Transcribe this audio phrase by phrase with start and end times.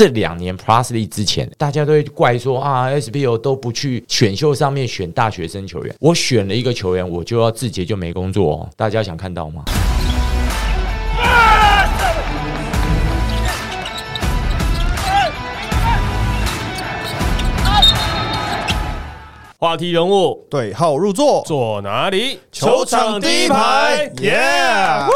[0.00, 5.94] 这两年 Plus League 之前，大家都会怪说啊，SBO 都不去选秀上面选大学生球员。
[6.00, 8.70] 我选了一个球员，我就要字节就没工作哦。
[8.78, 9.62] 大家想看到吗？
[19.58, 22.40] 话题人物对号入座，坐哪里？
[22.50, 25.10] 球场第一排，Yeah！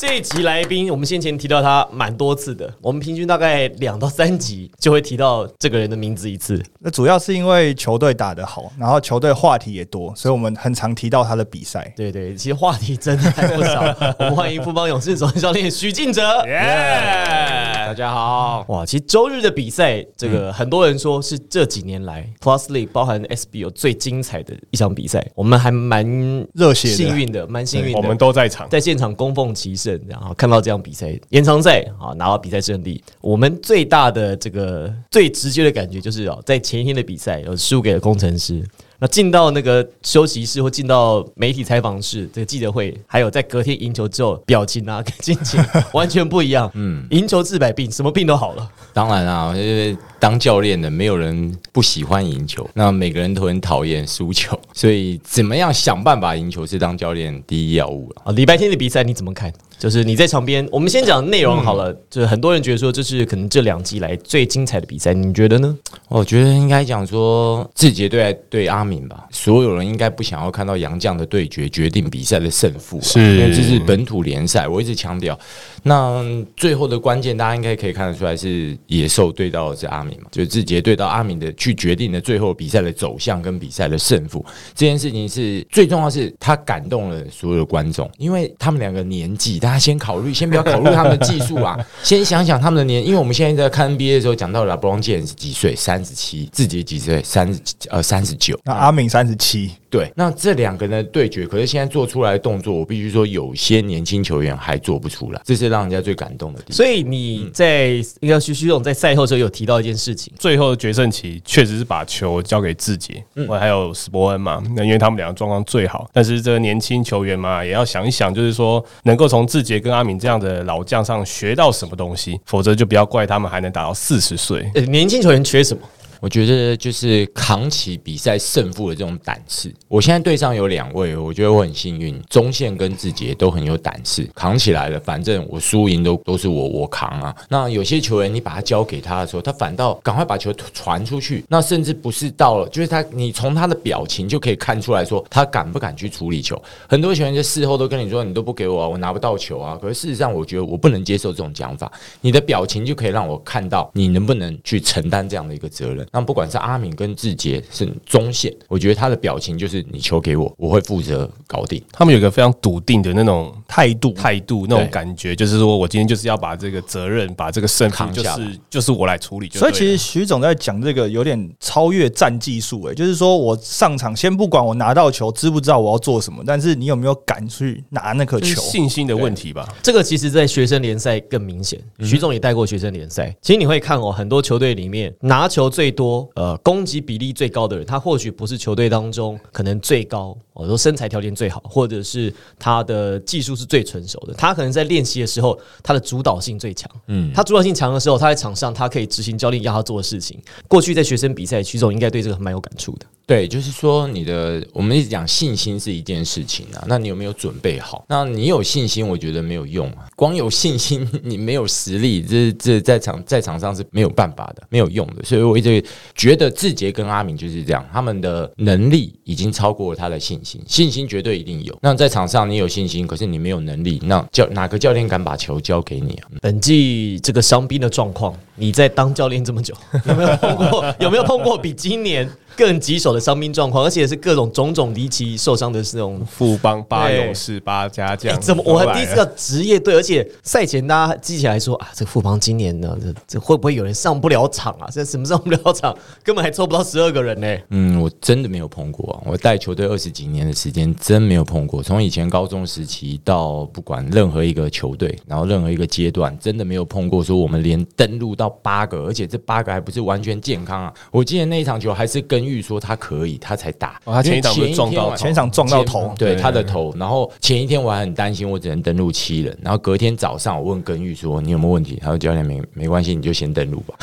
[0.00, 6.58] 这一集来宾，我们先前提到他蛮多次的，我们平均大概两到三集就会提到这个人的名字一次。
[6.78, 11.92] 那主要是因为球队打得好，然后球队话题也多，所以我们很常提到他的比赛。
[11.94, 13.94] 对对，其实话题真的还不少。
[14.18, 17.69] 我们欢迎富邦勇士总教练许敬哲，耶！
[17.86, 18.64] 大家好。
[18.68, 26.06] 哇，其实周日的比赛，这个很多人说是这几年来 Plus League 包含 SBO 最精彩的一场比赛，我们还蛮
[26.54, 27.98] 热血幸运的，蛮幸运的。
[27.98, 33.02] 我们都在场，在现场供奉其胜，然后看到这样比赛延长赛啊，拿到比赛胜利。
[33.20, 38.62] 我们最大的这个最直接的感觉就是哦，在前一天的比赛有输给了工程师。
[39.00, 45.58] 那进到那个休息室或进到媒体采访室，这个记者会，还有在隔天赢球之后表情啊跟心情
[45.92, 46.70] 完全不一样。
[46.76, 48.70] 嗯，赢球治百病，什么病都好了。
[48.92, 58.22] 当然啊，因为当教练的没有人不喜欢赢球，那每个人都很讨厌输球，所以怎么样想办法赢球是当教练第一要务了。
[58.26, 59.50] 啊，礼拜天的比赛你怎么看？
[59.80, 61.90] 就是你在场边，我们先讲内容好了。
[62.10, 65.74] 就是很多人觉得说这是可能这两季来最精彩的比赛，你觉得呢？
[66.08, 74.68] 我觉得应该讲说志杰对对阿敏吧，所有人应该不想要看到杨绛的对决决定比赛的胜负，是因为这是本土联赛。
[74.68, 75.38] 我一直强调，
[75.82, 76.22] 那
[76.56, 84.44] 最后的关键大家应该可以看得出来是野兽对到的是阿敏嘛，就是志杰对到阿敏的去决定了最后比赛的走向跟比赛的胜负。
[84.74, 106.76] 这件事情是最重要，是他感动了所有的观众，因为他们两个年纪，大家先考虑，先不要考虑他们的技术啊， 先想想他们的年，因为我们现在在看 NBA 的时候讲到了 LeBron James 几岁，三十七，志杰几岁，三十呃三十九，那阿敏三十七，对，那这两个人的对决，可是现在做出来的动作，我必须说，有些年轻球员还做不出来，这是让人家最感动的地方。
[106.76, 124.70] 所以你在应该徐徐总在赛后时候有提到一件事情，最后的决胜期确实是把球交给志杰，我还有斯伯恩嘛，那因为他们两个状况最好，但是这个年轻球员嘛，也要想一想，就是说能够从志杰跟阿敏这样的老将上学到什么东西，否则就不要怪他们还能打到四十岁。
[124.74, 125.82] 呃年轻球员缺什么？
[126.20, 129.72] 我觉得就是扛起比赛胜负的这种胆识。
[129.88, 135.00] 我现在队上有两位，我觉得我很幸运，中线跟志杰都很有胆识，扛起来了。
[135.00, 137.34] 反正我输赢都都是我我扛啊。
[137.48, 141.44] 那有些球员你把他交给他的时候，他反倒赶快把球传出去。
[141.48, 146.60] 那甚至不是到了，就是他你从他的表情就可以看出来说他敢不敢去处理球。
[146.86, 149.78] 很多球员在事后都跟你说你都不给我，我拿不到球啊。
[149.80, 151.90] 可是事实上，我觉得我不能接受这种讲法。
[152.20, 156.06] 你的表情就可以让我看到你能不能去承担这样的一个责任。
[156.12, 161.80] 那不管是阿敏跟志杰是中线，我觉得他的表情就是你球给我，我会负责搞定。
[161.92, 169.60] 他们有个非常笃定的那种态度态度，那种感觉，就是说我今天就是要把这个责任，把这个胜负，就是就是我来处理就。
[169.60, 178.60] 所以其实徐总在讲这个有点超越战技术，诶，就是说我上场先不管我拿到球知不知道我要做什么，但是你有没有敢去拿那颗球？
[178.60, 179.68] 信心的问题吧。
[179.80, 181.80] 这个其实，在学生联赛更明显。
[182.00, 194.34] 徐总也带过学生联赛，其实你会看哦，很多球队里面拿球最多、呃，攻击比例最高的人，他或许不是球队当中可能最高，我说身材条件最好，或者是他的技术是最成熟的。
[194.34, 196.90] 他可能在练习的时候，他的主导性最强。
[197.06, 200.40] 嗯，他主导性强的时候，他在场上他可以执行教练要他做的事情。
[200.66, 203.06] 过去在学生比赛，徐总应该对这个蛮有感触的。
[203.26, 208.04] 对，就是说你的，我们一直讲信心是一件事情啊，那你有没有准备好？
[208.08, 215.22] 那你有信心，我觉得没有用啊，光有信心 你没有实力，这这在场在场上是没有办法的，没有用的。
[215.22, 215.84] 所以我一直
[216.16, 221.78] 觉得志杰跟阿明就是这样，他们的能力已经超过了他的信心，信心绝对一定有。
[221.80, 226.28] 那在场上你有信心，可是你没有有能力，那教哪个教练敢把球交给你啊？
[226.40, 229.74] 本季这个伤兵的状况，你在当教练这么久，
[230.06, 230.94] 有没有碰过？
[230.98, 232.28] 有没有碰过比今年
[232.60, 233.82] 更棘手的伤兵状况？
[233.86, 236.20] 而且是各种种种离奇受伤的这种。
[236.26, 238.62] 富邦八对勇士八家哎将，怎么？
[238.66, 244.86] 我还第一次到职业队，而且赛前大家记起来说啊，这个富邦今年呢，这这会不会有人上不了场啊？
[244.92, 245.96] 这什么上不了场？
[246.22, 249.22] 根本还凑不到十二个人呢、嗯，我真的没有碰过、啊。
[249.24, 251.82] 我带球队二十几年的时间，真没有碰过。
[251.82, 260.92] 从以前高中时期到不管任何一个球队，然后任何一个阶段，真的没有碰过说我们连登录到八个，而且这八个还不是完全健康啊。
[261.10, 264.00] 我记得那一场球还是跟跟玉说他可以，他才打。
[264.04, 273.94] 哦他前一场撞到晚前一场撞到头对对他的头，然后前一天我还很担心，我只能登录七人，然后隔天早上我问根玉说你有没有问题，他说教练没没关系，你就先登录吧。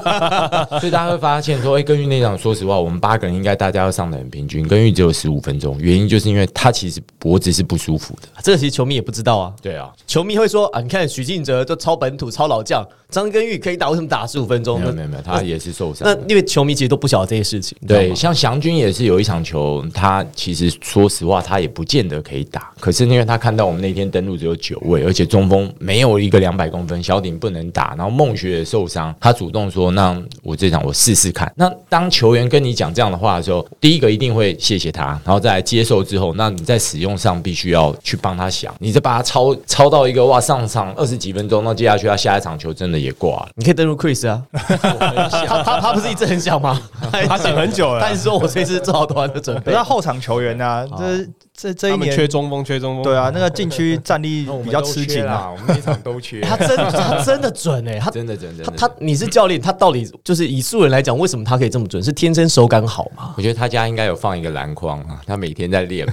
[0.80, 8.28] 所以大家会发现说，哎、根玉那场，说实话，我们八个人应该大家要上的很平均，根玉只有十五分钟，原因就是因为他其实脖子是不舒服的。
[8.42, 9.52] 这个其实球迷也不知道啊。
[9.60, 14.80] 对啊，球迷会说啊，你看许晋哲都超本土、超老将，张根玉可以打，为什么打十五分钟？
[14.80, 16.20] 没有没有没有，他也是受伤那的。
[16.28, 22.72] 因为球迷其实都不晓得这些事情，对，像祥军也是有一场球，他其实说实话，他也不见得可以打。
[22.80, 43.48] 可是因为他看到我们那天登录只有九位，而且中锋没有一个两百公分，小顶不能打，然后孟学也受伤，他主动说：“那我这场我试试看。”那当球员跟你讲这样的话的时候，第一个一定会谢谢他，然后再来接受之后，那你在使用上必须要去帮他想，你再把他超超到一个哇上场二十几分钟，那接下去他下一场球真的也挂了。
[43.56, 46.80] 你可以登录 Chris 啊， 他他他不是一直很想吗？
[47.28, 49.76] 他想很久了 但是说我随时做好多的准备可是。
[49.76, 53.02] 他后场球员呢、这这这一年缺，中锋，缺中锋。
[53.04, 55.34] 对啊，那个禁区 战力比较吃紧啊。
[55.34, 62.02] 啊，我们每场都 缺他真他真的准哎、他 真的真的真的他他你是教练，他到底就是以素人来讲，为什么他可以这么准？
[62.02, 63.32] 是天生手感好吗？
[63.36, 66.12] 我觉得他家应该有放一个篮筐啊，他每天在练嘛。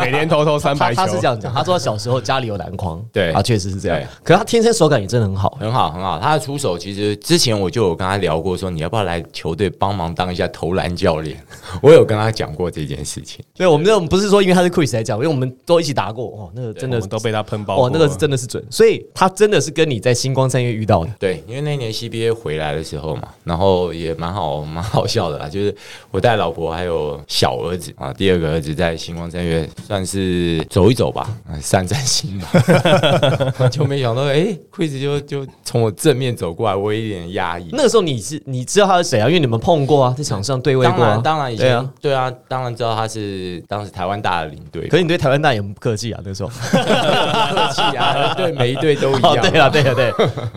[0.00, 1.26] 每天偷偷三百球他他是这。
[1.26, 4.00] 样讲，他说他小时候家里有篮筐，对他，确实是这样。
[4.22, 6.20] 可是他天生手感也真的很好，很好，很好。
[6.20, 11.36] 他的出手其实之前我就有跟他聊过，说你要不要来球队帮忙当一下投篮教练？
[11.82, 13.44] 我有跟他讲过这件事情。
[13.54, 21.10] 对我们这种不是说因为他是 Chris 来讲，因为我们都一起打过哦，那个真的我们都被他喷爆过哦，那个是真的是准，所以他真的是跟你在星光三月遇到的。
[21.18, 25.48] 对，因为那年 CBA 回来的时候嘛，然后也蛮好，蛮好笑的啦。
[25.48, 25.74] 就是
[26.10, 32.48] 我带老婆还有小儿子啊，第二个儿子在星光三月算是走一走吧，啊散散心吧。
[33.70, 37.68] 就没想到，哎、i z 就就从我正面走过来，我有一点压抑。
[37.72, 39.28] 那个时候你是你知道他是谁啊？
[39.28, 41.22] 因为你们碰过啊，在场上对位当过啊然，。
[41.22, 44.88] 当然以前对啊对啊，当然知道他是当时台湾大的领队。
[44.88, 46.48] 可是你对台湾大也很不客气啊，那时候。
[46.72, 49.50] 客气啊，对每一队都一 哦，样。
[49.50, 50.12] 对了，对了，对，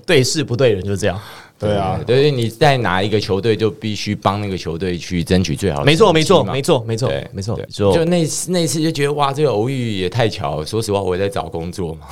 [0.05, 1.19] 对事不对人就是这样。
[1.57, 7.59] 对啊，所以，你在哪一个球队就必须帮那个球队去争取最好的没错，没错，没错，没错，没错。
[7.69, 10.65] 就就那次那次就觉得哇，这个偶遇也太巧了。
[10.65, 12.07] 说实话，我也在找工作嘛。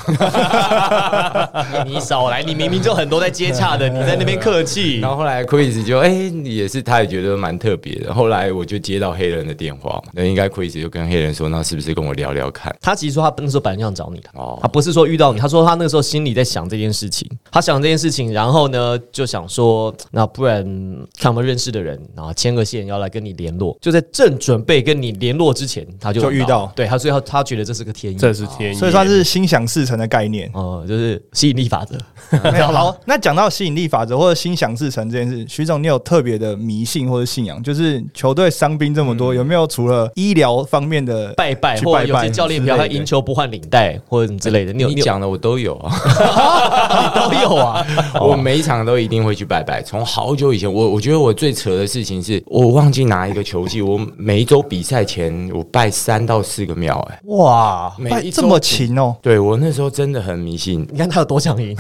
[1.86, 5.10] 你少来，你明明就很多在接洽的，你在那边客气 然。
[5.12, 6.10] 后后来 Chris 就哎、
[6.44, 8.14] 也是他也觉得蛮特别的。
[8.14, 12.74] 后来我就接到黑人的电话嘛，那应该 Chris 就跟黑人说，那是不是跟我聊聊看？
[12.82, 20.64] 他其实说他那时候本来就想找你的，哦他不是说遇到你，他说他那个时候心里在想这件事情，他想这件事情，然后呢就想说，那不然
[21.20, 30.50] 看我们认识的人，然后牵个线要来跟你联络，就在正准备跟你联络之前，他就就遇到对他，最后他他觉得这是个天意，这是天意，所以算是心想事成的概念。
[30.54, 31.98] 哦、就是吸引力法则。
[32.52, 37.62] 没有 好，那讲到吸引力法则或者心想事成这件事，徐总，你有特别的迷信或者信仰？
[37.64, 45.92] 就是球队伤兵这么多，有没有除了医疗方面的拜拜，去或者有些教练比较他赢球不换领带或者什么之类的，你你有你讲的我都有啊，
[47.02, 47.86] 你都有啊？
[48.20, 49.82] 我每一场都一定会去拜拜。
[49.82, 57.94] 从好久以前，我我觉得我最扯的事情是我忘记拿一个球季，我每一周比赛前我拜三到四个庙、哎，哇！
[57.98, 59.16] 每一周这么勤哦？
[59.22, 61.76] 对我那时候真的很迷信，你看他有多想赢，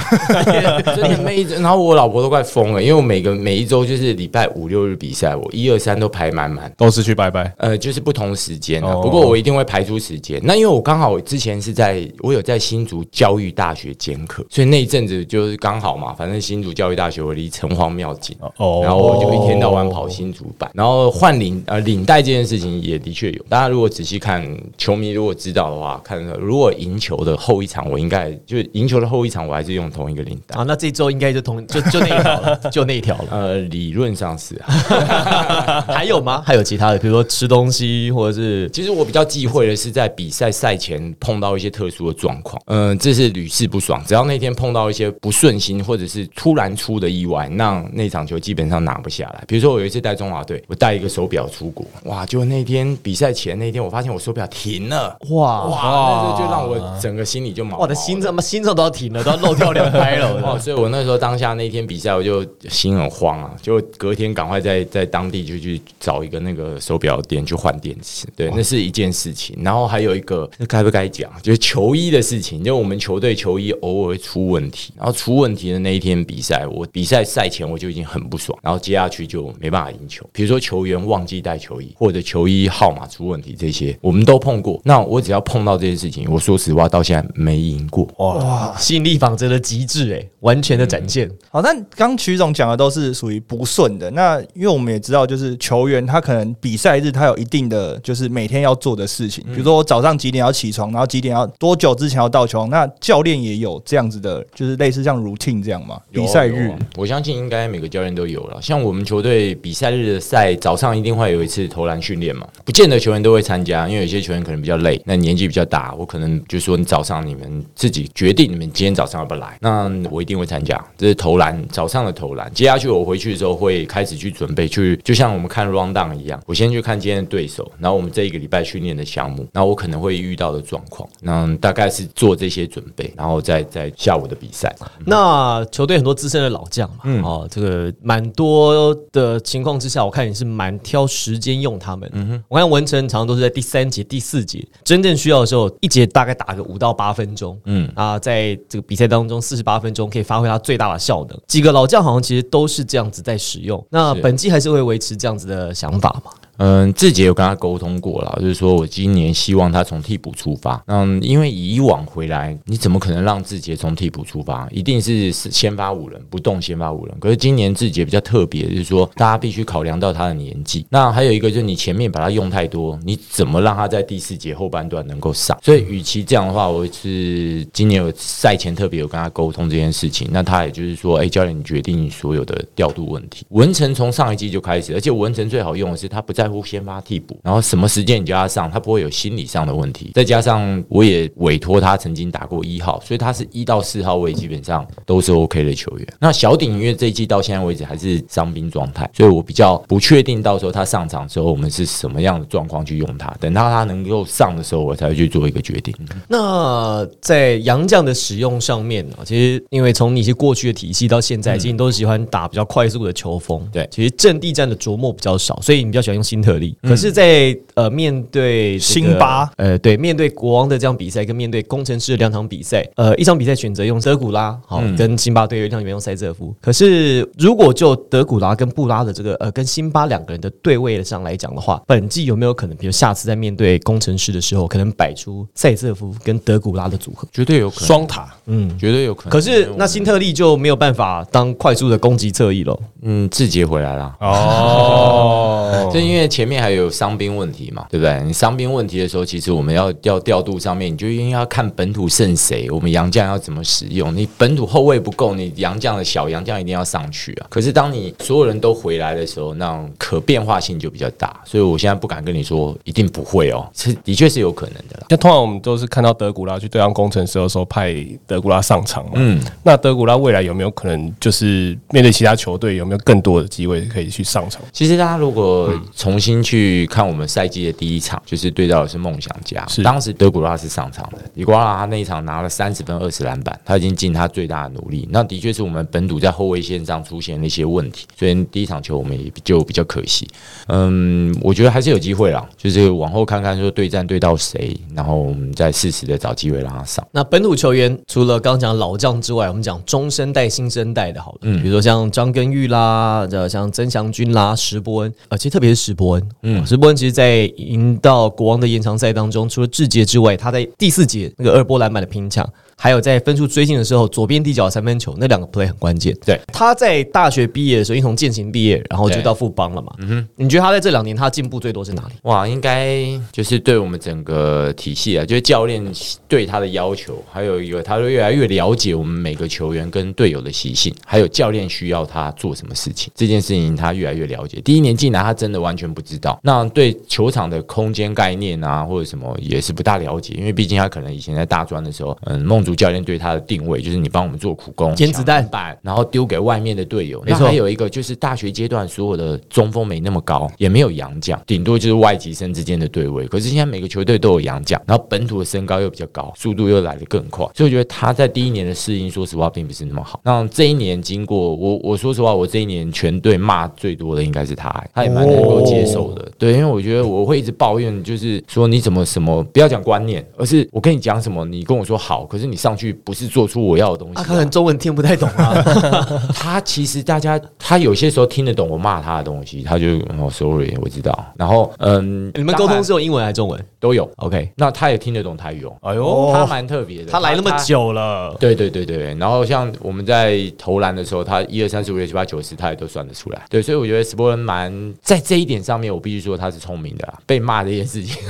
[0.95, 6.71] 真的每一周，然后我老婆都快疯了，因为我每个每一周就是礼拜五六日比赛，我一二三都排满满。
[6.77, 7.53] 都是去拜拜。
[7.57, 10.39] 呃，就是不同时间啊，哦不过我一定会排出时间。
[10.43, 23.43] 那因为我刚好之前是在我有在新竹教育大学兼课，所以那一阵子就是刚好嘛，反正新竹教育大学我离城隍庙近，哦然后我就一天到晚跑新竹版，然后换领呃领带这件事情也的确有。
[23.49, 24.45] 大家如果仔细看，
[24.77, 30.59] 球迷如果知道的话，看如果赢球的后一场，我应该就是赢球的后一场，我还是用同一个领带。
[30.59, 33.27] 啊，那这周应该就同就就那一条了，就那一条了。
[33.31, 35.81] 呃，理论上是啊。
[35.87, 36.43] 还有吗？
[36.45, 44.03] 还有其他的，比如说吃东西，或者是 其实我比较忌讳的是在比赛赛前碰到一些特殊的状况，嗯、这是屡试不爽。
[44.05, 49.43] 只要那天碰到一些不顺心或者是突然出的意外，那那场球基本上拿不下来。
[49.47, 60.59] 比如说我有一次带中华队，我带一个手表出国，哇，就那天比赛前那天，我发现我手表停了，哇哇，就让我整个心里就毛毛我的心怎么心脏都要停了，都要漏跳两拍 哦，了。
[60.59, 69.57] 所以我那时候当下那天比赛，我就心很慌啊，就隔天赶快在 在当地就去找一个那个手表店去换电池，对，那是一件事情。
[69.61, 71.29] 然后还有一个，那该不该讲？
[71.41, 80.27] 就是球衣的事情，就我们球队球衣偶尔会出问题，然后出问题的那一天比赛，我比赛赛赛前我就已经很不爽，然后接下去就没办法赢球。
[80.33, 84.81] 比如说球员忘记带球衣，或者球衣号码出问题，这些我们都碰过。
[84.83, 88.07] 那我只要碰到这件事情，我说实话，到现在没赢过。
[88.17, 91.29] 哇，吸引力法则的极致，哎，完全的展现。
[91.51, 94.09] 好，那刚曲总讲的都是属于不顺的。
[94.11, 102.65] 那因为我们也知道，就是球员他可能比赛日他有一定的就是每天要做的事情，比如说我早上几点要起床，然后几点要多久之前要到球。
[102.67, 105.99] 那教练也有这样子的，就是类似像 routine 这样嘛？
[106.11, 106.71] 比赛日，
[107.03, 108.61] 我相信应该每个教练都有了。
[108.61, 120.81] 像我们球队比赛日的赛早上一定会有一次投篮训练嘛，不见得球员都会参加，因为有些球员可能比较累，那年纪比较大，我可能就说你早上你们自己决定你们今天早上要不要来，那我一定会参加。
[120.97, 134.73] 这是投篮早上的投篮，接下去我回去的时候会开始去准备，去就像我们看 round down 一样，我先去看今天的对手，然后我们这一个礼拜训练的项目，那我可能会遇到的状况，那大概是做这些准备，然后再在下午的比赛。
[135.05, 142.09] 那球队很多资深的老将嘛，哦，这个蛮多的情况之下，我看你是蛮挑时间用他们。
[142.13, 147.59] 嗯哼，我看文成常常都是在第三节、第四节真正需要的时候，一节大概打个五到八分钟。
[147.65, 151.39] 嗯啊，在这个比赛当中四十八分钟可以发挥他最大的效能。
[151.47, 153.83] 几个老将好像其实都是这样子在使用。
[153.89, 156.31] 那本季还是会维持这样子的想法吗？
[156.57, 160.81] 嗯，志杰有跟他沟通过了，就是说我今年希望他从替补出发。
[160.87, 164.67] 嗯，因为以往回来，你怎么可能让志杰从替补出发？
[164.69, 167.15] 一定是先发五人，不动先发五人。
[167.19, 170.85] 可是今年志杰比较特别，就是说大家必须考量到他的年纪。
[170.89, 175.57] 那还有一个就是你前面把他用太多，你怎么让他在第四节后半段能够上？
[175.63, 180.27] 所以与其这样的话，我是今年有赛前特别有跟他沟通这件事情。
[180.31, 183.43] 那他也就是说，哎，教练你决定所有的调度问题。
[183.49, 186.42] 文成从上一季就开始，而且文成最好用的是他不在。
[186.47, 190.11] 不先发替补，然后什么时间你叫他上，他不会有心理上的问题。
[190.13, 196.07] 再加上我也委托他曾经打过一号，所以他是一到四号位基本上都是 OK 的球员。
[196.19, 203.33] 那小鼎因为这一季到现在为止还是伤兵状态，所以我比较不确定到时候他上场之后我们是什么样的状况去用他。
[203.39, 205.93] 等到他能够上的时候，我才会去做一个决定。
[206.27, 213.67] 那在杨将的使用上面呢，其实因为从你是过去的体系到现在，其实都喜欢打比较快速的球风。
[213.71, 216.43] 对，其实阵地战的琢磨比较少，所以你比较喜欢用新。
[216.43, 226.53] 特利，可是，在呃面对辛巴，呃对，面对国王的这样比赛，跟面对工程师的两场比赛，呃一场比赛选择用德古拉，好跟辛巴对，一场里面用塞泽夫。
[226.59, 237.25] 可是如果就德古拉跟布拉的这个呃跟辛巴两个人的对位上来讲的话，本季有没有可能，比如下次在面对工程师的时候，可能摆出塞泽夫跟德古拉的组合？
[237.31, 239.29] 绝对有可能，双塔，嗯，绝对有可能。
[239.29, 242.77] 可是那辛特利就没有办法当快速的攻击侧翼了。
[243.03, 246.22] 嗯，志杰回来了哦， 就因为。
[246.27, 248.21] 前面还有伤兵问题嘛，对不对？
[248.23, 254.15] 你伤兵问题的时候，其实我们要调调度上面，你就应该要看本土剩谁，我们洋将要怎么使用。
[254.15, 257.47] 你本土后卫不够，你洋将的小洋将一定要上去啊。
[257.49, 261.41] 可是当你所有人都回来的时候，那种可变化性就比较大。
[261.45, 265.05] 所以我现在不敢跟你说一定不会哦，是的确是有可能的。
[265.09, 269.11] 那通常我们都是看到德古拉去对抗工程师的时候，派德古拉上场嘛。
[269.15, 274.61] 嗯，那德古拉未来有没有可能就是面对其他球队，有没有更多的机会可以去上场？
[274.71, 279.65] 其实大家如果从新去看我们赛季的第一场，就是对到的是梦想家。
[279.67, 285.07] 是当时德古拉是上场的，迪瓜拉他那一场拿了三十分、二十篮板，他已经尽他最大的努力。
[285.11, 290.27] 那的确是我们本土在后卫线上出现了一些问题，所以第一场球我们也就比较可惜。
[290.67, 297.05] 嗯，我觉得还是有机会啦，就是往后看看说对战对到谁，然后我们再适时的找机会让他上。
[297.11, 306.29] 那本土球员除了刚刚讲老将之外，我们讲中生代、新生代的，好了，嗯，比如说像张根玉啦，像曾祥军啦、石伯恩，而且特别是石伯恩。
[306.41, 312.47] 嗯，史波恩其实，在赢到国王的延长赛当中，除了志杰之外，他在第四节那个二波篮板的拼抢。
[312.77, 316.15] 还有在分数追进的时候，左边地角三分球那两个 play 很关键。
[316.25, 319.93] 对，他在大学毕业的时候，一从建行毕业，然后就到富邦了嘛。
[319.99, 322.13] 嗯哼，你觉得他在这两年他进步最多是哪里？
[322.23, 325.83] 哇，应该就是对我们整个体系啊，就是教练
[326.27, 334.59] 对他的要求，还有一个他越来越了解我们每个球员跟队友的习性，还有教练需要他做什么事情，这件事情他越来越了解。
[334.61, 342.62] 第一年进来他真的完全不知道，那对球场的空间概念啊或者什么也是不大了解，因为毕竟他可能以前在大专的时候，嗯，梦。
[342.63, 347.21] 主教练对他的定位就是你帮我们做苦工，捡子弹板，然后丢给外面的队友。
[347.25, 353.27] 没错，还有一个就是大学阶段所有的中锋没那么高，也没有洋将，顶多就是外籍生之间的对位。
[353.27, 360.19] 可是现在每个球队都有洋将，然后本土的身高又比较高，速度又来得更快，所以我觉得他在第一年的适应，说实话并不是那么好。
[360.23, 366.27] 那这一年经过我，我说实话，我这一年全队骂最多的应该是他，他也蛮能够接受的。
[366.37, 372.52] 对，因为我觉得我会一直抱怨，就是说你怎么什么不要讲观念，而是我跟你讲什么，你跟我说好，可是你。
[372.53, 375.53] 你上去不是做出我要的东西、啊，可能中文听不太懂啊。
[376.35, 381.25] 他其实大家他有些时候听得懂我骂他的东西，他就哦，sorry，我知道。
[381.35, 384.07] 然后嗯，你们沟通是用英文还是中文都有。
[384.17, 387.11] ？OK，那他也听得懂台语哦，哎呦，哦他蛮特别的。
[387.11, 393.41] 他来那么久了，对对对对，然后像我们在投篮的时候，他一二三四五六七八九十，他也都算得出来。
[393.49, 397.13] 对，所以我觉得斯波恩蛮在这一点上面，我必须说他是聪明的啦。
[397.25, 398.21] 被骂这件事情，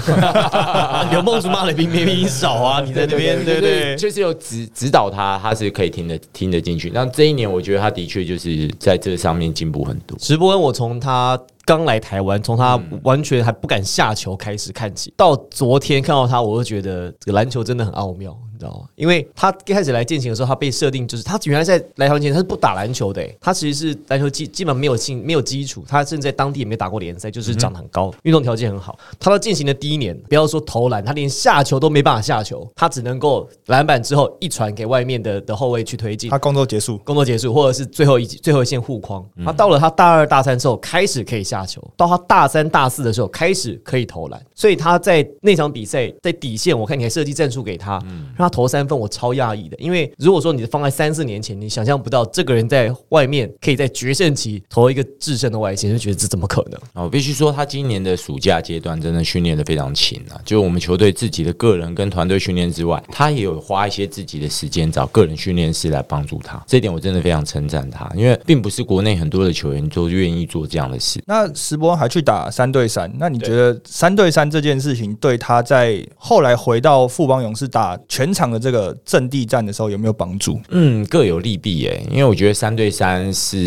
[1.11, 3.95] 刘梦竹骂的比明明少啊，你在那边对不对？
[3.95, 6.91] 就是有指指导他，他是可以听得听得进去。
[6.93, 10.17] 那这一年，我觉得他的确就是在这上面进步很多。
[10.19, 18.87] 直播，我从他刚来台湾，从他完全还不敢下球开始看起，到昨天看到他，我就觉得这个篮球真的很奥妙，知道吗？
[18.95, 28.97] 因为他一开始来践行的时候，他被设定就是他原来在来台湾前他是不打篮球的、欸，他其实是篮球基基本上没有进没有基础，他甚至在当地也没打过联赛，就是长得很高，运动条件很好。
[29.19, 36.37] 他到践行的第一年，不要说投篮，他连下球都没办法下球，他只能够篮板之后一传给外面的的后卫去推进他。
[36.37, 39.25] 工作结束，工作结束，或者是最后一最后一线护框。
[39.43, 47.93] 他到了他大二大三之后开始可以下球，到他大三大四的时候开始可以投篮，所以他在那场比赛在底线，我看你还设计战术给他，
[48.35, 49.75] 让他投三分，我超讶异的。
[49.79, 56.79] 因为如果说你放在三四年前，你想象不到这个人在外面可以在决胜期投一个制胜的外线，就觉得这怎么可能？
[56.93, 60.39] 啊，我必须说，他今年的暑假阶段真的训练的非常勤啊！
[60.45, 66.63] 就我们球队自己的个人跟团队训练之外，他也有花一些自己的时间找个人训练师来帮助他。
[66.67, 71.21] 这一点我真的非常称赞他，因为并不是国内很多的球员都愿意做这样的事。
[71.25, 80.59] 那石波还去打三对三，那你觉得三对三这件事情对他在后来回到富邦勇士打全场的这个阵地战的时候有没有帮助？
[80.69, 82.01] 嗯，各有利弊耶。
[82.09, 83.57] 因为我觉得三对三是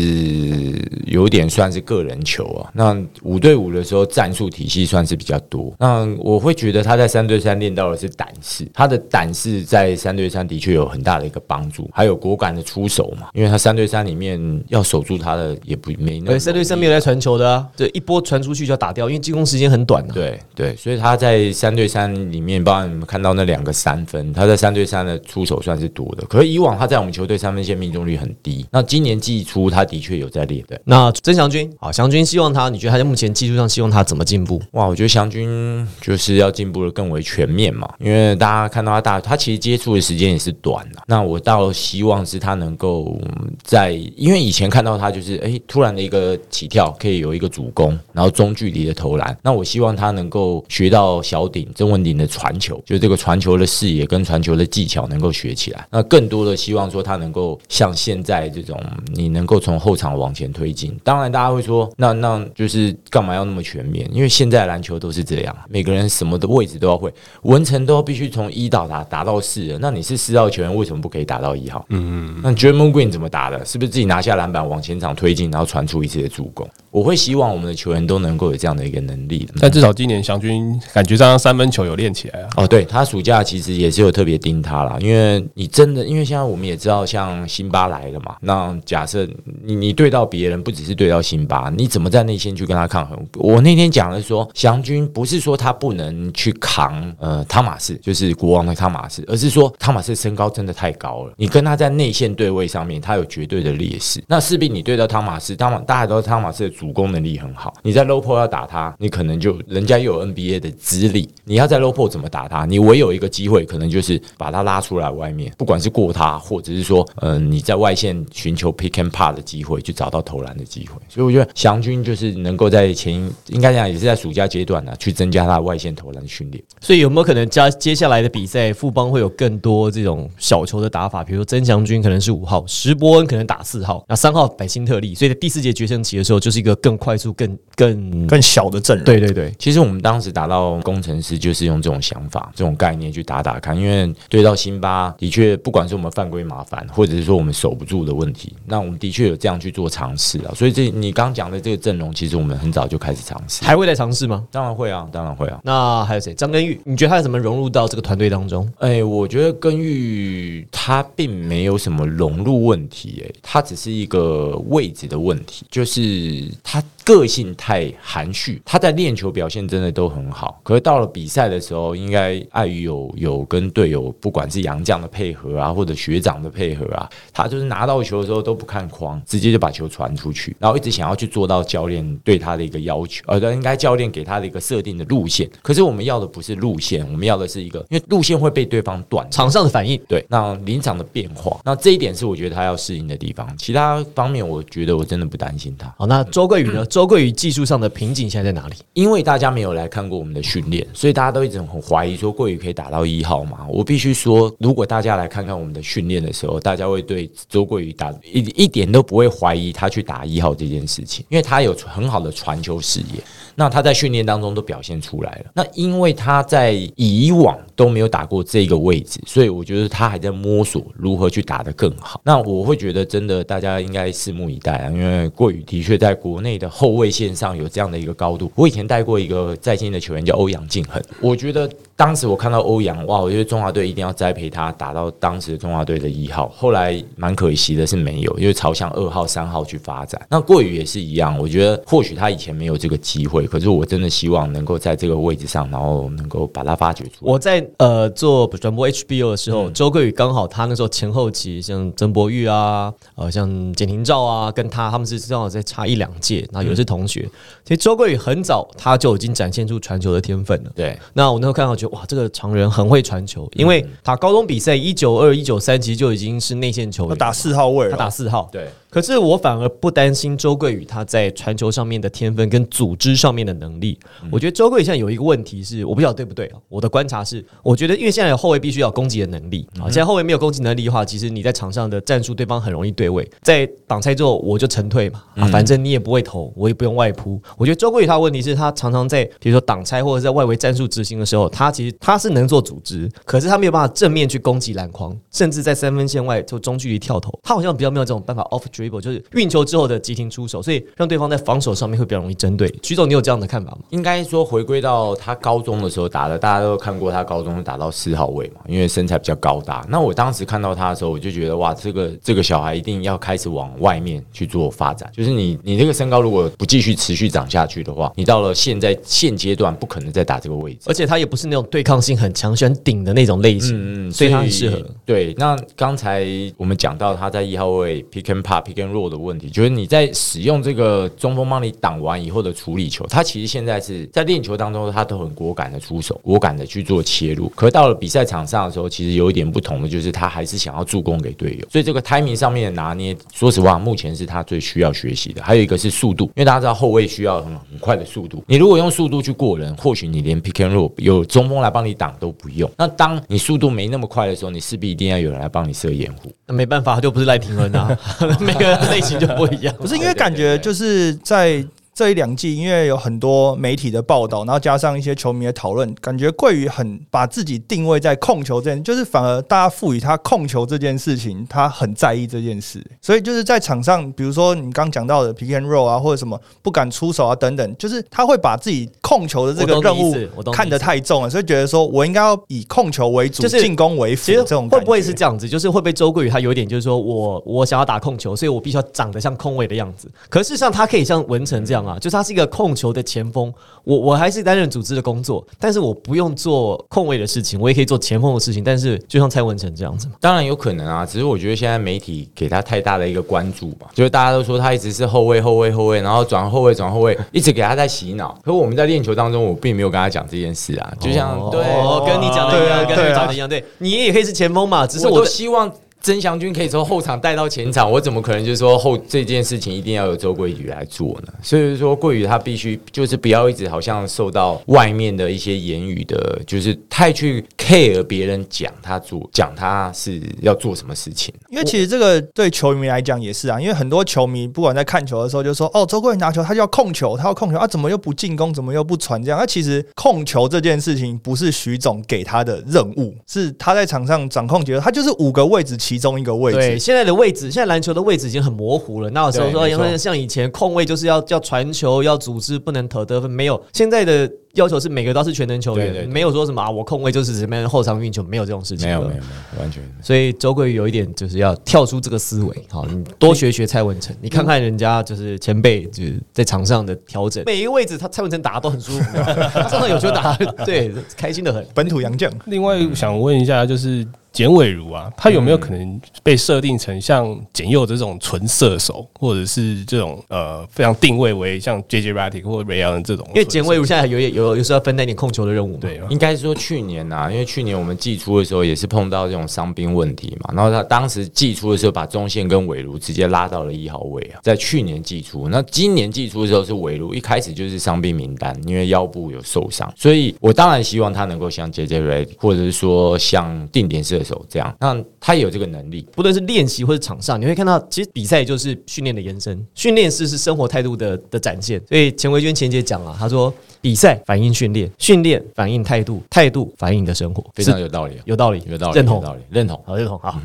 [1.05, 5.73] 有点算是个人球啊，那五对五的时候战术体系算是比较多。
[5.79, 20.11] 那我会觉得他在三对三练到的是胆识，他的胆识在三对三的确有很大的一个帮助，还有果敢的出手嘛，因为他三对三里面要守住他的也不没那三对三没有在传球的啊，对，一波传出去就要打掉，因为进攻时间很短啊。
[20.13, 26.25] 对对，所以他在三对三里面，包括你们看到那两个三分，他在三对三的出手算是多的。
[26.25, 30.57] 可是以往他在我们球队三分线命中率很低，那今年季初他的确有在练。
[30.67, 34.59] 的，那曾祥军，好，祥军希望他，你觉得他在目前技术上希望他怎么进步？
[34.71, 41.03] 哇，我觉得祥军就是要进步的更为全面嘛，因为大家看到他大，他其实接触的时间也是短的。
[41.05, 49.37] 那我倒希望是他能够嗯在，因为以前看到他就是哎突然的一个起跳，可以有一个主攻，然后中距离的投篮。
[49.43, 55.85] 那我希望他能够学到小顶曾文鼎的传球，就是这个传球的视野跟传球的技巧能够学起来。
[55.91, 58.81] 那更多的希望说他能够像现在这种，
[59.13, 60.97] 你能够从后场往前推进。
[61.03, 64.07] 当然，大家会说，那那就是干嘛要那么全面？
[64.13, 69.77] 因为现在篮球都是这样，每个人什么的位置都要会，文成都必须从一到打打到四了。
[69.81, 71.85] 那你是四号球员，为什么不可以打到一号？
[71.89, 72.41] 嗯嗯。
[72.41, 73.65] 那 d r a m o n Green 怎么打的？
[73.65, 76.67] 是不是自己拿下篮板往前场推进，然后传出一次的助攻？
[76.91, 79.53] 我会希望我们的球员都能够有这样的一个能力的。
[79.59, 82.49] 但至少今年祥军感觉上三分球有练起来啊。
[82.57, 89.27] 哦，对他暑假其实也是有特别盯他啦，因为你真的，因为现在我们也知道，像辛巴来了嘛，那假设
[89.63, 93.17] 你你对到别人，不只是对到辛巴，你怎么在内线去跟他抗衡？
[93.35, 104.23] 我那天讲的说，祥军不是说他不能去扛呃汤马士，就是国王的汤马士，而是说汤马士身高真的太高了，你跟他在内线对位上面，他有绝对的劣势。
[104.27, 112.65] 那势必你对到汤马士，汤马大家都知道汤马士的主攻能力很好，你在 low p o 要打他，你可能就人家又有 NBA 的资历，你要在 low p o 怎么打他？
[112.65, 120.99] 你唯有一个机会，可能就是把他拉出来外面，不管是过他，或者是说，呃，你在外线寻求 pick and pop 的机会，去找到投篮的机会。
[121.07, 123.13] 所以我觉得祥军就是能够在前
[123.47, 126.63] 应该讲也是在暑假阶段呢、去增加他的外线投篮训练。
[126.81, 131.23] 所以有没有可能加接下来的比赛，富邦会有更多这种小球的打法？
[131.23, 135.13] 比如说曾祥军可能是五号，石波恩可能打四号，那三号百辛特利。
[135.15, 150.51] 所以在第四节决胜期的时候，就是一个更快速、更更更小的阵容，对对对，其实我们当时打到工程师，就是用这种想法、这种概念去打打看，因为对到辛巴，的确不管是我们犯规麻烦，或者是说我们守不住的问题，那我们的确有这样去做尝试啊。
[150.55, 153.63] 所以这你刚讲的这个阵容，其实我们很早就开始尝试。
[153.63, 154.45] 还会再尝试吗？
[154.51, 155.59] 当然会啊，当然会啊。
[155.63, 156.33] 那还有谁？
[156.33, 158.71] 张根玉，你觉得他怎么融入到这个团队当中？
[158.79, 168.61] 哎、我觉得根玉他并没有什么融入问题、哎，他只是一个位置的问题，就是他个性太含蓄。
[168.65, 185.49] 他在练球表现真的都很好，可是到了比赛的时候，应该碍于有有跟队友，不管是杨将的配合啊，或者学长的配合啊，他就是拿到球的时候都不看框，直接就把球传出去，然后一直想要去做到教练对他的一个要求，呃，应该教练给他的一个设定的路线。
[185.61, 189.25] 可是我们要的不是路线，我们要的是一个，因为路线会被对方断。
[189.31, 193.47] 场上的反应，对，那临场的变化，那这一点是我觉得他要适应的地方。
[193.57, 195.93] 其他方面，我觉得我真的不担心他。
[195.97, 196.85] 好，那周桂宇呢？
[196.97, 198.75] 周桂宇技术上的瓶颈现在在哪里？
[198.93, 203.67] 因为大家没有来看过我们的训练，所以大家都一直很怀疑说桂宇可以打到一号吗？
[203.69, 213.21] 我必须说，如果大家来看看我们的训练的时候，大家会对周桂宇打一一点都不会怀疑他去打一号这件事情，因为他有很好的传球视野。
[213.59, 215.51] 那他在训练当中都表现出来了。
[215.55, 222.21] 那因为他在以往都没有打过这个位置，所以我觉得他还在摸索如何去打得更好。
[222.23, 228.51] 那我会觉得真的大家应该拭目以待啊，因为郭宇的确在国内的后卫线上有这样的一个高度。
[228.53, 236.47] 我以前带过一个在新的球员叫欧阳靖恒，我觉得当时我看到欧阳哇，我觉得中华队一定要栽培他打到当时中华队的一号。
[236.55, 240.21] 后来蛮可惜的是没有，因为朝向二号、三号去发展。
[240.29, 243.46] 那郭宇也是一样，我觉得或许他以前没有这个机会。
[243.47, 247.31] 可是我真的希望能够在这个位置上，然后能够把它发掘出来。
[247.31, 257.29] 我在呃做转播 HBO 的时候，周桂宇刚好他那时候前后期，像曾博玉啊，呃像简廷照啊，跟他他们是正好在差一两届，那有是同学。
[257.63, 260.71] 其实周桂宇很早他就已经展现出传球的天分了。
[260.75, 268.49] 对，那我那时候看到觉得哇，这个常人很会传球，因为他高中比赛一九二一九三其实就已经是内线球员，打四号位，他打四号。
[268.51, 268.67] 对。
[268.89, 273.99] 可是我反而不担心周桂宇他在传球上面的天分跟组织上面的能力。
[274.31, 276.59] 我觉得周桂宇现在有一个问题是，我不晓得对不对啊？
[276.69, 287.41] 我的观察是，我觉得因为现在有后卫必须要攻击的能力啊，现在后卫没有攻击能力的话，其实你在场上的战术对方很容易对位，在挡拆之后我就沉退嘛啊，反正你也不会投，我也不用外扑。
[287.57, 299.57] 我觉得周桂宇他的问题是他常常在比如说挡拆或者在外围战术执行的时候，他其实他是能做组织，可是他没有办法正面去攻击篮筐，甚至在三分线外就中距离跳投，他好像比较没有这种办法 off dribble，就是运球。
[299.67, 302.73] 之后的急停出手，所以让对方在防守上面会比较容易针对。
[302.81, 303.79] 徐总，你有这样的看法吗？
[303.89, 309.85] 应该说回归到他高中的时候打的，大家都看过他高中打到四号位嘛，因为身材比较高大。
[309.89, 315.11] 那我当时看到他的时候，我就觉得哇，这个这个小孩一定要开始往外面去做发展。
[315.13, 320.81] 就是你你这个身高如果不继续持续长下去的话，你到了现在现阶段不可能再打这个位置。
[320.85, 324.81] 而且他也不是那种对抗性很强、喜欢顶的那种类型，嗯嗯，所以他很适合。
[325.05, 330.11] 对，那刚才我们讲到他在一号位 pick and pop pick and roll 的问题，就是你在。
[330.19, 337.47] 使用这个中锋帮你挡完以后的处理球，他其实现在是在练球当中，他都很果敢的出手，果敢的去做切入。
[337.55, 341.67] 可到了比赛场上的时候，其实有一点不同的，就是他还是想要助攻给队友。
[341.69, 345.41] 所以这个 timing 上面的拿捏，说实话，目前是他最需要学习的。
[345.43, 348.43] 还有一个是速度，因为大家知道后卫需要很很快的速度。
[348.47, 352.69] 你如果用速度去过人，或许你连 pick and roll 有中锋来帮你挡都不用。
[352.77, 356.31] 那当你速度没那么快的时候，你势必一定要有人来帮你设掩护。
[356.45, 357.97] 那没办法，就不是赖廷恩啊，
[358.57, 359.73] 个类型就不一样。
[359.79, 360.13] 不是因为。
[360.17, 361.63] 感觉就是在。
[361.97, 372.85] 这一两季，因为有很多媒体的报道，然后加上一些球迷的讨论，感觉桂宇很把自己定位在控球这件，就是反而大家赋予他控球这件事情，他很在意这件事。
[373.01, 380.15] 所以就是在场上，比如说你刚讲到的 pick and roll 啊，或者什么不敢出手啊等等，就是他会把自己控球的这个任务
[380.51, 384.31] 看得太重了，所以觉得说我应该要以控球为主，进攻为辅。
[384.31, 385.49] 这种会不会是这样子？
[385.49, 390.07] 就是会被周桂宇他有一点就是说我我想要打控球，所以我必须要长得像控卫的样子。
[390.29, 391.86] 可事实上他可以像文成这样。
[391.87, 398.63] 啊，就是他是一个控球的前锋，我我还是担任组织的工作，但是我不用做控卫的事情，我也可以做前锋的事情。
[398.63, 408.37] 但是就像蔡文成这样子，当然有可能啊，只是我觉得现在媒体给他太大的一个关注吧，就是大家都说他一直是后卫后卫后卫，然后转后卫转后卫，一直给他在洗脑。
[408.43, 411.63] 可我们在练球当中，我并没有跟他讲这件事啊，就像对，
[412.05, 415.71] 跟你讲的一样，跟你讲的一样，对你也可以是前锋嘛，只是我希望。
[416.01, 421.33] 曾祥军可以从后场带到前场，我怎么可能就是说后这件事情一定要由周桂宇来做呢？
[421.41, 431.33] 所以说桂宇他必须就是不要一直好像受到外面的一些言语的，就是太去 care 别人讲他做讲他是要做什么事情。
[431.49, 439.39] 因为其实这个对球迷来讲也是啊，因为很多球迷不管在看球的时候就说哦，周桂宇拿球他就要控球，他要控球啊，怎么又不进攻，怎么又不传这样？
[439.39, 445.75] 那其实控球这件事情不是徐总给他的任务，是他在场上掌控节奏，他就是五个位置。
[445.97, 449.09] 其中一个位置，对现在的位置，现在篮球的位置已经很模糊了。
[449.09, 453.29] 那有时候说，因为像以前控位就是要要传球、要组织，不能投得分。
[453.31, 458.87] 没有现在的要求是每个都是全能球员，没有说什么啊，我控卫就是什么样后场运球，没有这种事情。
[458.87, 459.13] 没有没有。
[459.13, 459.17] 没
[459.55, 469.17] 有，完全所以周桂宇有一点就是要跳出这个思维，好，你多学学蔡文成，你看看人家就是前辈就是在场上的调整，每一个位置他蔡文成打的都很舒服，
[469.67, 471.65] 场上有球打， 对，开心的很。
[471.73, 474.05] 本土洋将，另外想问一下，就是
[474.37, 483.27] 简伟如啊，他有没有可能被设定成像简佑这种纯射手，或者是这种呃非常定位为像 J J Radic 或 Ray Allen 这种？
[483.29, 506.07] 因为简伟如现在有有有有时候要分担一点控球的任务嘛，对啊，应该是说去年呐、因为去年我们寄出的时候也是碰到这种伤兵问题嘛，然后他当时寄出的时候把中线跟韦如直接拉到了一号位啊，在去年寄出，那今年寄出的时候是韦如一开始就是伤兵名单，因为腰部有受伤，所以我当然希望他能够像 J J Ray 或者是说像定点射手这样，那他也有这个能力。
[506.11, 511.81] 不论是练习或者场上，你会看到，其实比赛就是训练的延伸，训练是是生活态度的的展现。
[511.87, 519.81] 所以钱维娟前姐讲了，她说比赛反映训练，训练反映态度，态度反映你的生活，非常有道理啊，有道理，有道理，认同，道理，认同。
[519.85, 520.39] 好认同，好。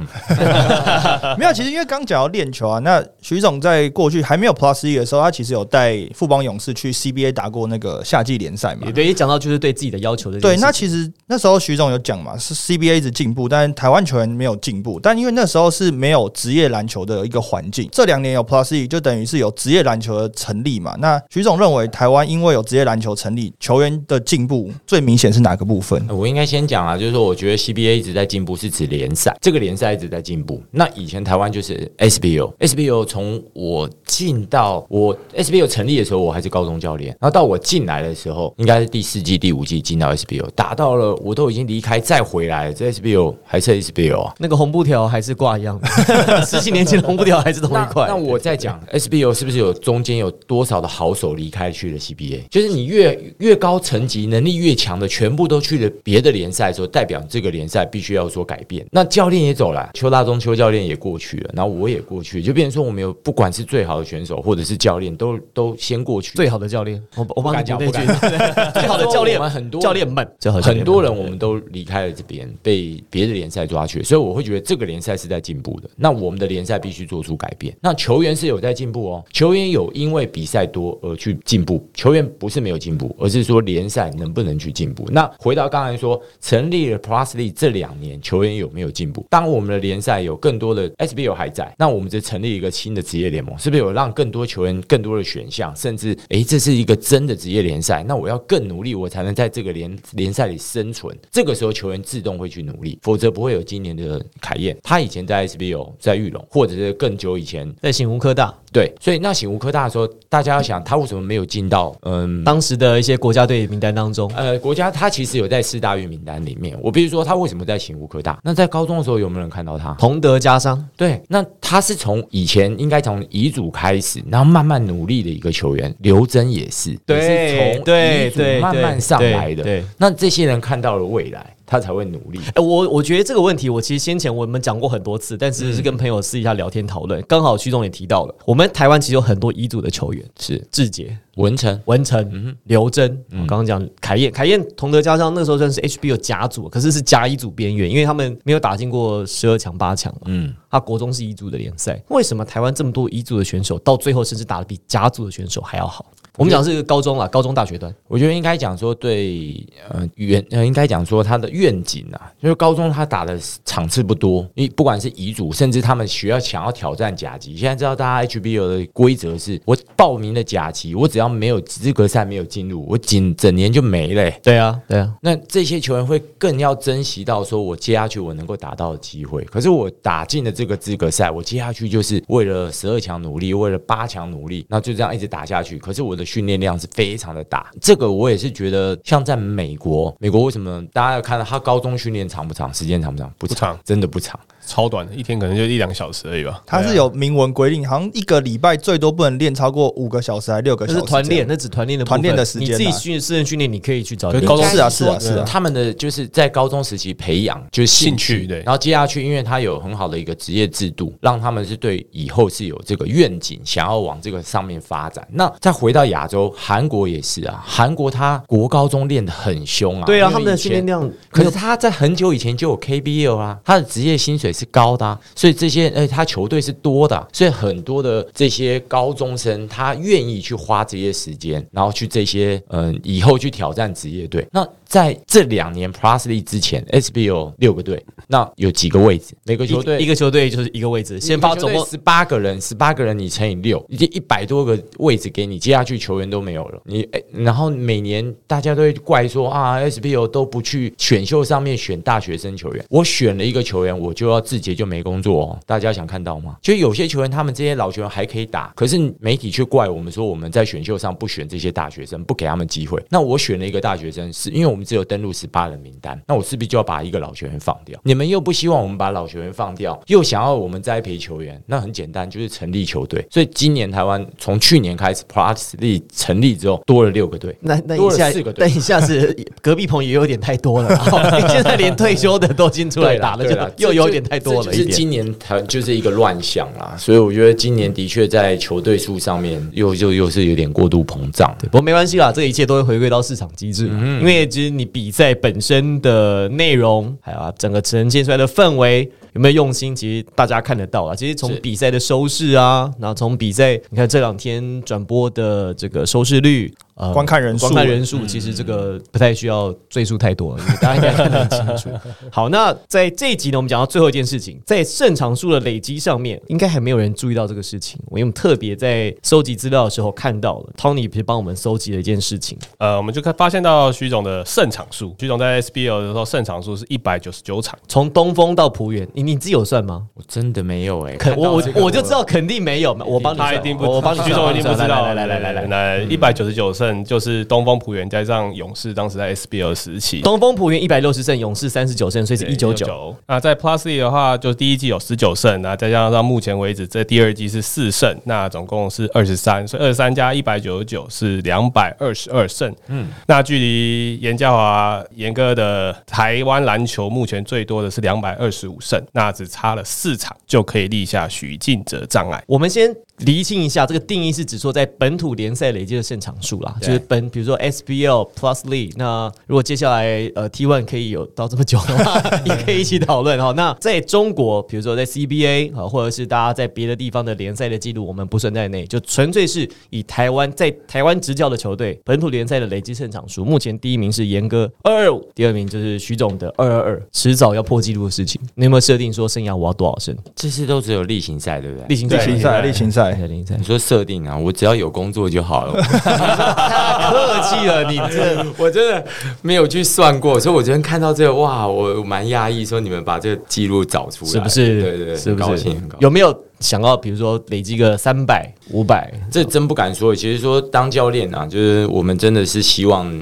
[1.38, 8.92] 没有，其实因为刚讲到练球啊，那徐总在过去还没有 Plus E 的时候，他其实有带富邦勇士去 CBA 打过那个夏季联赛嘛也。
[8.92, 15.00] 对，也讲到就是对自己的要求的对，那其实那时候徐总有讲嘛，是 CBA 一直进步，但台湾球员没有进步。
[15.00, 20.94] 但因为那时候是没有职业篮球的一个环境，这两年有 Plus E，就等于是有职业篮球的成立嘛。
[20.98, 26.04] 那徐总认为台湾因为有职业篮球成立，球员的进步最明显是哪个部分？
[26.10, 30.60] 我应该先讲啊，就是说，我觉得 CBA 一直在进步，是指联赛，这个联赛一直在进步。
[30.72, 44.34] 那以前台湾就是 SBO，SBO 从我进到我 SBO 成立的时候，我还是高中教练，然后到我进来的时候，应该是第四季、第五季进到 SBO，打到了我都已经离开再回来，这 SBO 还是 SBO 啊。
[44.38, 45.86] 那个红布条还是挂一样的，
[46.44, 48.06] 十几年前的红布条还是同一块。
[48.08, 52.42] 那我在讲 SBO 是不是有中间有多少的好手离开去了 CBA？
[52.50, 58.86] 就是你越越高层级、能力越强的，全部都去了别的联赛的时候，代表这个联赛必须要做改变。
[58.90, 66.34] 那教练也走了，邱大中邱教练也过去了，然后我也过去，就变成说我们有不管是最好的选手或者是教练，都都先过去。
[66.34, 67.78] 最好的教练，我我帮你敢讲
[68.72, 70.26] 最好的教练我们很多教练们
[70.62, 75.88] 很多人我们都离开了这边，被别的联赛抓去，所以我会觉得这个联赛是在进步的。
[75.96, 77.74] 那我们的联赛必须做出改变。
[77.80, 85.06] 那球员是有在进步哦，球员有因为比赛多而去进步，球员不是没有进步，而是说联赛能不能去进步。
[85.10, 89.26] 那回到刚才说，成立了 Plus League 这两年，球员有没有进步？
[89.30, 101.16] 当我们的联赛有更多的 SBL 还在，那我们就成立一个新的职业联盟，是不是有让更多球员更多的选项，甚至诶，这是一个真的职业联赛，那我要更努力，我才能在这个联联赛里生存。
[101.30, 104.76] 这个时候，球员自动会去努力，否则不会有今年的凯燕。
[104.82, 112.42] 他以前在 SBL，在玉龙，或者是更久以前，在醒悟科大，对，所以那醒悟科大的时候，大家要想他为什么没有进到嗯。
[112.44, 116.76] 当时的一些国家队名单当中，呃，国家他其实有在四大运名单里面。
[116.80, 118.38] 我比如说，他为什么在醒吾科大？
[118.42, 119.92] 那在高中的时候有没有人看到他？
[119.98, 125.94] 同德加商，对，那他是从以前应该从乙组开始，然后慢慢努力的一个球员。
[126.00, 129.62] 刘真也是，对是从乙组对对，慢慢上来的。
[129.62, 129.84] 对。
[129.98, 132.40] 那这些人看到了未来，他才会努力。
[132.54, 137.22] 哎、我我觉得这个问题，我其实先前我们讲过很多次，但是是跟朋友私底下聊天讨论。
[137.28, 150.20] 刚好徐总也提到了，我们台湾其实有很多乙组的球员，是志杰、文成，文成、刘真，我刚刚讲凯燕，凯燕同德加上那时候算是 HBO 甲组，可是是甲乙组边缘，因为他们没有打进过十二强、八强嘛。
[150.26, 156.06] 嗯，他国中是乙组的联赛，为什么台湾这么多乙组的选手到最后甚至打的比甲组的选手还要好？
[156.38, 179.44] 我们讲是高中啊，高中大学段，我觉得应该讲说对，呃，愿呃，应该讲说他的愿景啊，就是高中他打的场次不多，因为不管是乙组，甚至他们学校想要挑战甲级，现在知道大家 HBO 的规则是，我报名的甲级，我只要没有资格赛没有进入，我仅整年就没了欸、对啊，对啊，那这些球员会更要珍惜到说，我接下去我能够打到的机会。
[179.44, 185.78] 可是我打进了这个资格赛，我接下去就是为了十二强努力，为了八强努力，那就这样一直打下去。
[185.78, 193.32] 可是我的训练量是非常的大，这个我也是觉得，像在美国，美国为什么大家要看到他高中训练长不长，时间长不长？
[193.38, 194.38] 不不长真的不长。
[194.64, 196.62] 超短的，一天可能就一两个小时而已吧。
[196.64, 201.00] 它是有明文规定，好像一个礼拜最多不能练超过五个小时，还六个小时。
[201.00, 201.44] 是团练，。
[201.48, 215.26] 那只团练的团练的时间啊你自己训私人训练，你可以去找高中是啊是啊是啊他们的就是在高中时期培养就是兴兴趣，趣对然后接下去，因为他有很好的一个职业制度，让他们是对以后是有这个愿景，想要往这个上面发展。
[215.32, 234.46] 那再回到亚洲，韩国也是啊，韩国他国高中练得很凶啊，对啊，他们的训练量可是他在很久以前就有 KBL 啊，他的职业薪水是高的、啊，所以这些，而且他球队是多的啊、所以很多的这些高中生他愿意去花这些些时间，然后去这些嗯、以后去挑战职业队。
[234.52, 239.34] 那在这两年 Plus League 之前，SBL 有六个队，那有几个位置？
[239.46, 246.78] 每个球队一个球队就是一个位置，先发总共十八个人，十八个人你乘以六，已经一百多个位置给你，接下去球员都没有了。
[246.84, 252.84] 你哎，然后每年大家都会怪说啊，SBL 都不去选秀上面选大学生球员。
[252.90, 255.58] 我选了一个球员，我就要字节就没工作哦。
[255.64, 256.58] 大家想看到吗？
[256.60, 263.02] 就有些球员，他们这些老球员还可以打，可是媒体却怪我们说我们在选秀上不选这些大学生，不给他们机会。
[263.08, 267.98] 那我选了一个大学生，是因为我们只有登录十八人名单，那我势必就要把一个老球员放掉。
[268.04, 273.24] 你们又不希望我们把老球员放掉，又想要我们栽培球员，那很简单，就是成立球队。
[273.30, 277.56] 所以今年台湾从去年开始 Plus 成立之后，多了六个队。
[277.60, 280.88] 那那一下了四个，队但一下是 隔壁棚也有点太多了，
[281.48, 284.84] 现在连退休的都进出来打了，就又有点太多了是。
[284.86, 291.56] 今年台就是一个乱象啦，所以我觉得今年的确在球队数上面又又又是有点过度膨胀。
[291.62, 301.14] 不过没关系啦，这一切都会回归到市场机制，嗯因为其实你比赛本身的内容，还有啊整个呈现出来的氛围有没有用心，其实大家看得到啊。
[301.14, 306.72] 其实从比赛的收视啊，然后从比赛，你看这两天转播的这个收视率。
[306.94, 311.98] 呃观看人数观看人数，其实这个不太需要赘述太多了，因为大家应该看得很清楚。
[312.30, 317.98] 好，那在这一集呢，我们讲到最后一件事情，在胜场数的累积上面，应该还没有人注意到这个事情。
[318.06, 330.06] 我因为特别在收集资料的时候看到了，Tony 其实帮我们收集了一件事情，呃，我们就看发现到徐总的胜场数，徐总在 SBL 的时候胜场数是一百九十九场，从东风到浦原，你你自己有算吗？
[330.14, 335.06] 我真的没有哎、肯我我我就知道肯定没有嘛，我帮你一定不，我帮你算徐总一定不知道。
[335.06, 340.20] 来来来来来来，来，一百九十九胜就是东风浦原加上勇士当时在 SBL 时期。
[340.22, 342.86] 东风浦原一百六十胜，勇士三十九胜，所以是一九九。
[342.86, 343.16] 九。
[343.26, 352.74] 那在 Plus League 的话，就第一季有十九胜，那再加上到目前为止，这第二季是四胜，那总共是二十三，所以二十三加一百九十九是两百二十二胜。
[352.88, 362.42] 嗯，那距离严家华严哥的台湾篮球目前最多的是两百二十五胜，那只差了四场就可以立下许晋哲障碍。
[362.46, 368.92] 我们先厘清一下，这个定义是指说在本土联赛累积的胜场数啦，对就是本比如说 SBL Plus League。
[368.96, 373.52] 那如果接下来呃 T1 可以有到这么久的话， 也可以一起讨论哈。
[373.56, 383.44] 那在中国，比如说在 CBA 啊，或者是大家在别的地方的联赛的记录，我们不算在内，就纯粹是以台湾在台湾执教的球队本土联赛的累积胜场数。
[383.44, 388.40] 目前第一名是严哥二二五，第二名就是徐总的二二二，迟早要破纪录的事情。
[388.54, 390.16] 你有没有设定说生涯我要多少胜？
[390.34, 391.86] 这些都只有例行赛，对不对？
[391.88, 393.64] 例行赛，例行赛，例行赛，例行赛你。
[393.64, 395.82] 说设定啊，我只要有工作就好了。
[396.68, 399.04] 太 客气了，你这我真的
[399.42, 404.80] 没有去算过，所以我昨天看到这个，哇，我我蛮压抑，说你们把这个记录找出来，是不是？
[404.80, 405.76] 对对对，是不是。
[405.98, 409.12] 有没有想要，比如说累积个三百、五百？
[409.30, 410.14] 这真不敢说。
[410.14, 413.12] 其实说当教练啊，就是我们真的是希望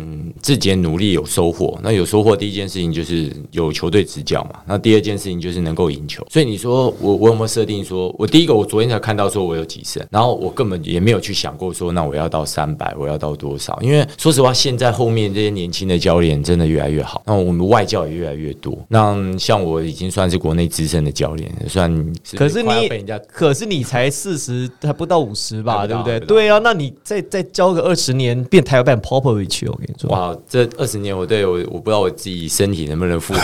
[0.43, 1.79] 自己的努力有收获。
[1.83, 4.61] 那有收获，第一件事情就是有球队执教嘛。
[4.67, 6.25] 那第二件事情就是能够赢球。
[6.31, 13.79] 所以你说我我有没有设定说，我第一个我昨天才看到说我有几胜，然后我根本也没有去想过说，那我要到三百，我要到多少？
[13.81, 18.77] 因为说实话，现在后面这些年轻的教练真的越来越好，那我们外教也越来越多。
[18.89, 21.91] 那像我已经算是国内资深的教练，算
[22.35, 26.19] 可是你要被人家可是你才四十，还不到五十吧，对不对？
[26.21, 33.41] 对啊，那你再再教个二十年，变台湾版 Popovich，我跟你说，哇，这二十年我对我我不知道我自己身体能不能负荷。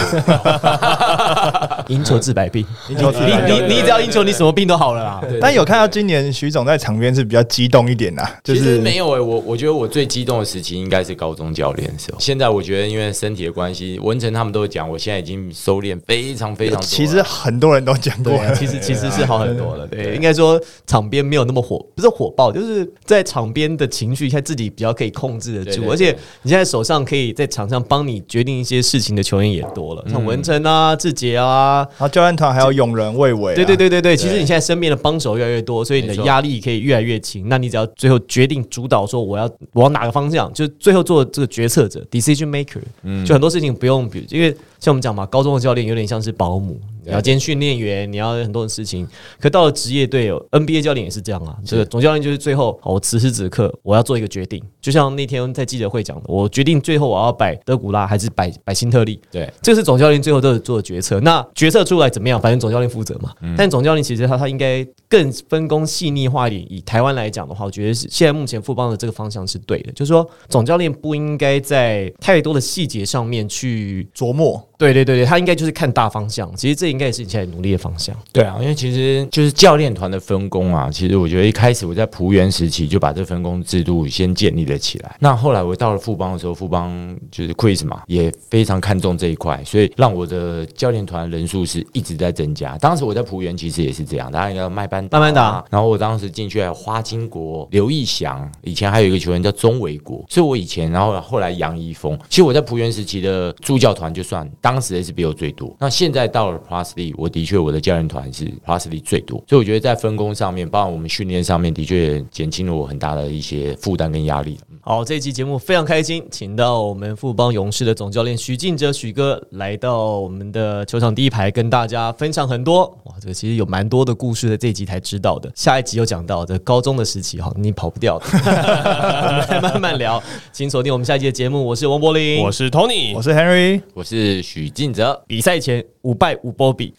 [1.88, 5.22] 赢球治百病， 赢球治你百病你你只要赢球，你什么病都好了啦。
[5.40, 12.18] 但有看到今年徐总在场边是比较激动一点呐，就是没有诶、我我觉得我最激动的时期应该是高中教练的时候。
[12.18, 16.86] 现在我觉得因为身体的关系，文成他们都讲，我现在已经收敛非常非常多了。
[16.86, 19.86] 其实很多人都讲过其实其实是好很多了。
[19.88, 25.88] 对，应该说场边没有那么火，不是火爆，就是在场边的情绪，他自己比较可以控制得住。
[25.90, 31.78] 而且你现在手上可以在场上帮你决定一些事情的球员也多了，像文成啊、志杰啊。
[31.92, 37.48] 然后教练团还有永仁、魏伟啊，对对对对对，其实你现在身边的帮手越来越多，所以你的压力可以越来越轻。
[37.48, 42.80] 那你只要最后决定主导说我要往哪个方向，就最后做这个决策者 （decision maker）。
[43.24, 49.06] 就很多事情不用，比如因为像我们讲嘛，高中的教练有点像是保姆，你要兼训练员，你要很多的事情。
[49.40, 61.20] 可到了职业队友 NBA 教练也是这样啊，这个总教练就是最后，我此时此刻我要做一个决定，就像那天在记者会讲的，我决定最后我要摆德古拉还是摆摆辛特利，对这个是总教练最后都有做的决策。
[61.20, 62.40] 那决策出来怎么样？
[62.40, 63.32] 反正总教练负责嘛。
[63.56, 66.72] 但总教练其实他他应该更分工细腻化一点。
[66.72, 74.62] 以台湾来讲的话，我觉得是现在目前富邦的这个方向是对的，就是说总教练不应该在太多的细节上面去琢磨。
[74.78, 76.54] 对对对对，他应该就是看大方向。
[76.54, 78.16] 其实这应应该也是你现在努力的方向。
[78.32, 85.14] 对啊，因为其实就是教练团的分工啊，其实我觉得一开始我在浦原时期就把这分工制度先建立了起来。
[85.20, 92.78] 那后来我到了富邦的时候，富邦就是 Chris 嘛，也非常看重这一块，所以让我的教练团人数是一直在增加。
[92.78, 106.58] 当时我在浦原其实也是这样，大家要麦班慢慢打，然后我当时进去还有花金国、刘义祥，以前还有一个球员叫钟伟国，所以我以前，然后后来杨一峰，其实我在浦原时期的助教团就算当时 SBO 最多，那现在到了
[106.94, 114.58] Plusly，我的确我的教练团是 Plusly 最多，所以我觉得在分工上面，包括我们训练上面，的确减轻了我很大的一些负担跟压力。
[114.80, 125.50] 好，这一期节目非常开心，请到我们富邦勇士的总教练许晋哲许哥来到我们的球场第一排，跟大家分享很多哇，这个其实有蛮多的故事的，这一集才知道的。
[125.56, 130.22] 下一集有讲到这高中的时期哈，你跑不掉的， 我们慢慢聊，
[130.52, 131.64] 请锁定我们下一集的节目。
[131.64, 135.20] 我是王柏林，我是 Tony，我是 Henry，我是许晋哲。
[135.26, 136.94] 比赛前五败五波比。